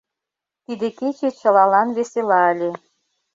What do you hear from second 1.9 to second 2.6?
весела